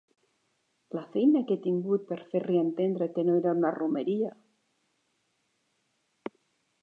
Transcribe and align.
La 0.99 1.01
feina 1.15 1.41
que 1.49 1.57
he 1.57 1.61
tingut 1.65 2.07
per 2.13 2.17
fer-li 2.31 2.57
entendre 2.61 3.09
que 3.17 3.27
no 3.27 3.35
era 3.41 3.53
una 3.59 3.71
romeria! 3.75 4.33